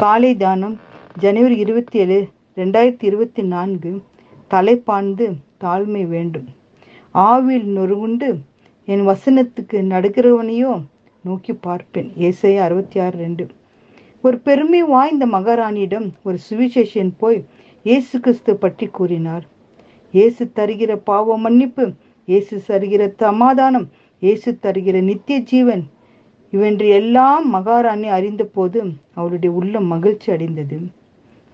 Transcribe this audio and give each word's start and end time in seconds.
காலை 0.00 0.30
தானம் 0.36 0.74
ஜனவரி 1.22 1.56
இருபத்தி 1.62 1.96
ஏழு 2.02 2.18
ரெண்டாயிரத்தி 2.58 3.04
இருபத்தி 3.08 3.42
நான்கு 3.52 3.90
தலைப்பார்ந்து 4.52 5.26
தாழ்மை 5.62 6.02
வேண்டும். 6.12 6.44
ஆவில் 7.12 7.66
நொறுகுண்டு 7.76 8.28
என் 8.88 9.02
வசனத்துக்கு 9.10 9.78
நடுக்கிறவனையோ 9.92 10.72
நோக்கி 11.24 11.54
பார்ப்பேன். 11.66 12.08
ஏசையா 12.28 12.60
அறுபத்தி 12.66 13.00
ஆறு 13.04 13.16
ரெண்டு. 13.24 13.46
ஒரு 14.24 14.38
பெருமை 14.46 14.82
வாய்ந்த 14.94 15.26
மகாராணியிடம் 15.36 16.08
ஒரு 16.22 16.38
சுவிசேஷன் 16.48 17.12
போய் 17.22 17.40
இயேசு 17.84 18.14
கிறிஸ்து 18.20 18.54
பற்றி 18.64 18.88
கூறினார். 18.98 19.44
இயேசு 20.14 20.44
தருகிற 20.58 20.94
பாவ 21.10 21.38
மன்னிப்பு 21.46 21.86
இயேசு 22.28 22.56
தருகிற 22.68 23.12
சமாதானம் 23.24 23.88
இயேசு 24.26 24.50
தருகிற 24.66 25.02
நித்திய 25.10 25.38
ஜீவன் 25.52 25.84
இவன்று 26.52 26.86
எல்லாம் 26.98 27.46
மகாராணி 27.50 28.08
அறிந்த 28.18 28.44
போது 28.56 28.80
அவளுடைய 29.14 29.50
உள்ளம் 29.60 29.88
மகிழ்ச்சி 29.94 30.28
அடைந்தது. 30.32 30.78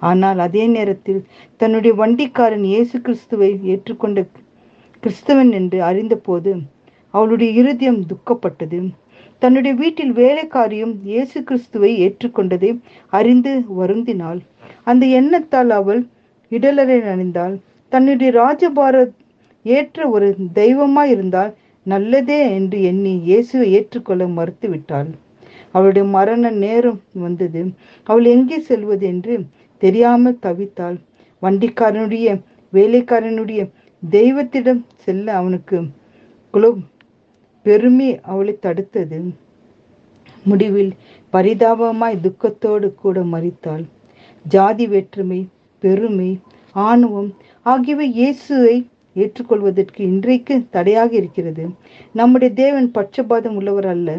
ஆனால் 0.02 0.38
அதே 0.38 0.64
நேரத்தில் 0.66 1.20
தன்னுடைய 1.56 1.92
வண்டிக்காரன் 2.02 2.66
இயேசு 2.72 2.96
கிறிஸ்துவை 3.00 3.50
ஏற்றுக்கொண்ட 3.72 4.22
கிறிஸ்தவன் 5.02 5.50
என்று 5.52 5.78
அறிந்தபோது 5.82 6.52
அவளுடைய 7.14 7.50
இருதயம் 7.60 8.02
துக்கப்பட்டது. 8.10 8.78
தன்னுடைய 9.38 9.74
வீட்டில் 9.76 10.12
வேலைக்காரியும் 10.12 10.94
இயேசு 11.02 11.38
கிறிஸ்துவை 11.42 11.90
ஏற்றுக்கொண்டதை 12.06 12.70
அறிந்து 13.10 13.52
வருந்தினாள். 13.80 14.40
அந்த 14.84 15.04
எண்ணத்தால் 15.20 15.72
அவள் 15.80 16.00
இடலரை 16.52 16.98
அணிந்தாள் 17.14 17.54
தன்னுடைய 17.92 18.30
ராஜபாரத் 18.32 19.14
ஏற்ற 19.64 20.08
ஒரு 20.08 20.28
தெய்வமாய் 20.52 21.10
இருந்தால் 21.10 21.52
நல்லதே 21.86 22.38
என்று 22.56 22.78
எண்ணி 22.90 23.12
இயேசுவை 23.28 23.66
ஏற்றுக்கொள்ள 23.78 24.24
மறுத்துவிட்டாள். 24.38 25.10
அவளுடைய 25.74 26.04
மரண 26.16 26.50
நேரம் 26.64 27.00
வந்தது. 27.24 27.62
அவள் 28.06 28.26
எங்கே 28.34 28.58
செல்வது 28.68 29.04
என்று 29.12 29.34
தெரியாமல் 29.82 30.42
தவித்தாள். 30.46 30.96
வண்டிக்காரனுடைய 31.42 32.26
வேலைக்காரனுடைய 32.72 33.62
தெய்வத்திடம் 34.02 34.82
செல்ல 35.04 35.26
அவனுக்கு 35.40 35.78
குலோ 36.54 36.70
பெருமை 37.66 38.08
அவளை 38.32 38.54
தடுத்தது. 38.66 39.18
முடிவில் 40.46 40.92
பரிதாபமாய் 41.32 42.22
துக்கத்தோடு 42.24 42.88
கூட 42.94 43.18
மறித்தாள் 43.34 43.84
ஜாதி 44.44 44.86
வேற்றுமை 44.86 45.38
பெருமை 45.82 46.30
ஆணவம் 46.76 47.30
ஆகியவை 47.66 48.06
இயேசுவை 48.18 48.76
ஏற்றுக்கொள்வதற்கு 49.14 50.04
இன்றைக்கு 50.04 50.62
தடையாக 50.70 51.14
இருக்கிறது. 51.14 51.68
நம்முடைய 52.12 52.54
தேவன் 52.54 52.90
பட்சபாதம் 52.94 53.54
உள்ளவர் 53.54 53.86
அல்ல. 53.86 54.16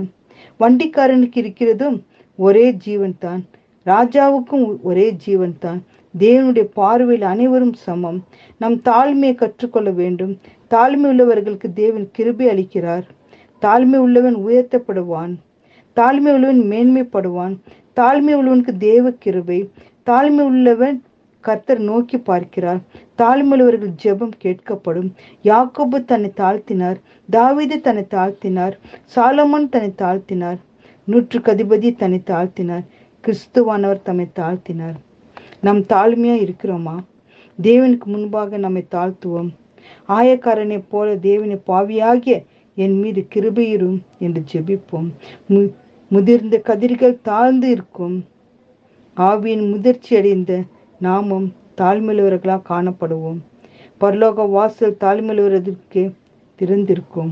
வண்டிக்காரனுக்கு 0.60 1.38
இருக்கிறதும் 1.42 2.04
ஒரே 2.38 2.72
ஜீவன் 2.72 3.16
தான் 3.20 3.46
ராஜாவுக்கும் 3.86 4.82
ஒரே 4.82 5.12
ஜீவன் 5.12 5.56
தான் 5.60 5.84
தேவனுடைய 6.18 6.68
பார்வையில் 6.74 7.26
அனைவரும் 7.26 7.74
சமம். 7.74 8.24
நம் 8.58 8.82
தாழ்மையை 8.86 9.36
கற்றுக்கொள்ள 9.36 9.92
வேண்டும். 9.92 10.38
தாழ்மை 10.70 11.10
உள்ளவர்களுக்கு 11.10 11.74
தேவன் 11.74 12.10
கிருபை 12.12 12.48
அளிக்கிறார். 12.48 13.04
தாழ்மை 13.62 13.98
உள்ளவன் 13.98 14.38
உயர்த்தப்படுவான். 14.38 15.34
தாழ்மை 15.96 16.32
உள்ளவன் 16.34 16.62
மேன்மைப்படுவான். 16.70 17.56
தாழ்மை 17.96 18.34
உள்ளவனுக்கு 18.36 18.78
தேவ 18.78 19.12
கிருபை. 19.12 19.70
தாழ்மை 20.06 20.44
உள்ளவன் 20.52 21.04
கர்த்தர் 21.48 21.80
நோக்கி 21.80 22.18
பார்க்கிறார். 22.18 22.80
தாழ்மையுள்ளவர்கள் 23.18 23.94
ஜெபம் 24.04 24.38
கேட்கப்படும். 24.44 25.10
யாக்கோபு 25.44 25.98
தன்னை 26.06 26.32
தாழ்த்தினார். 26.38 27.00
தாவீது 27.30 27.82
தன்னை 27.82 28.06
தாழ்த்தினார். 28.10 28.74
சாலமோன் 29.16 29.70
தன்னை 29.70 29.92
தாழ்த்தினார். 29.98 30.60
நூற்றுக்கு 31.04 31.52
அதிபதி 31.52 31.90
தன்னை 31.96 32.22
தாழ்த்தினார். 32.26 32.86
கிறிஸ்துவானவர் 33.24 34.02
தம்மை 34.02 34.28
தாழ்த்தினார். 34.36 34.98
நம் 35.62 35.84
தாழ்மையா 35.94 36.36
இருக்கிறோமா? 36.38 36.96
தேவனுக்கு 37.62 38.06
முன்பாக 38.06 38.58
நம்மை 38.58 38.84
தாழ்த்துவோம். 38.92 39.50
ஆயக்காரனை 40.08 40.80
போல 40.90 41.16
தேவனை 41.16 41.58
பாவியாகிய 41.68 42.44
என் 42.76 43.00
மீது 43.00 43.28
கிருபையிரும் 43.36 44.00
என்று 44.20 44.44
ஜெபிப்போம். 44.54 45.10
மு 45.48 45.68
முதிர்ந்த 46.10 46.58
கதிர்கள் 46.58 47.22
தாழ்ந்து 47.22 47.70
இருக்கும். 47.70 48.26
ஆவியின் 49.18 49.70
முதிர்ச்சி 49.70 50.16
அடைந்த 50.18 50.54
நாமும் 51.00 51.54
தாழ்மையுள்ளவர்களாக 51.78 52.62
காணப்படுவோம். 52.70 53.38
பரலோக 54.02 54.50
வாசல் 54.50 54.98
தாழ்மையுள்ளவர்களுக்கு 55.00 56.12
திறந்திருக்கும். 56.60 57.30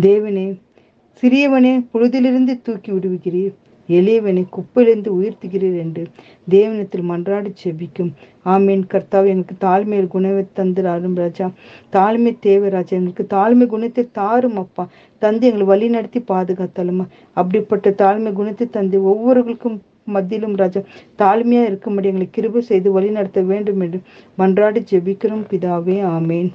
தேவனே 0.00 0.60
சிறியவனே 1.20 1.86
பொழுதிலிருந்து 1.94 2.60
தூக்கி 2.62 2.92
விடுவிக்கிறீர் 2.92 3.54
எளியவனை 3.88 4.44
குப்பையிலிருந்து 4.48 5.10
உயர்த்துகிறீர் 5.20 5.78
என்று 5.78 6.06
தேவனத்தில் 6.48 7.02
மன்றாடி 7.02 7.54
செபிக்கும் 7.64 8.12
ஆமீன். 8.44 8.84
கர்த்தாவை 8.90 9.26
எனக்கு 9.26 9.54
தாழ்மையில் 9.60 10.06
குணவை 10.06 10.44
தந்து 10.52 10.88
ஆடும் 10.88 11.14
ராஜா. 11.14 11.50
தாழ்மை 11.92 12.36
தேவை 12.40 12.68
ராஜா. 12.68 12.96
எங்களுக்கு 12.96 13.26
தாழ்மை 13.36 13.66
குணத்தை 13.66 14.08
தாரும் 14.12 14.56
அப்பா. 14.56 14.88
தந்து 15.18 15.46
எங்களை 15.46 15.66
வழி 15.66 15.88
நடத்தி 15.88 16.20
பாதுகாத்தாலுமா. 16.20 17.06
அப்படிப்பட்ட 17.32 17.90
தாழ்மை 17.90 18.32
குணத்தை 18.32 18.66
தந்து 18.66 19.04
ஒவ்வொருவருக்கும் 19.04 19.82
மத்தியிலும் 20.06 20.56
ராஜா 20.56 20.80
தாழ்மையா 21.18 21.64
இருக்கும்படி 21.64 22.08
எங்களை 22.08 22.28
கிருபை 22.30 22.62
செய்து 22.62 22.92
வழி 22.92 23.10
நடத்த 23.10 23.42
வேண்டும் 23.42 23.80
என்று 23.80 24.00
மன்றாடி 24.38 24.82
ஜெபிக்கிறோம். 24.90 25.46
பிதாவே 25.50 25.96
ஆமேன். 26.16 26.50